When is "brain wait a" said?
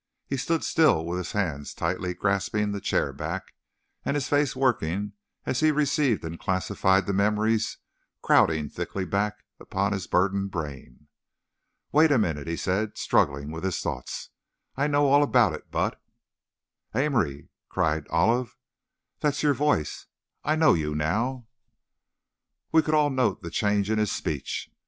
10.49-12.17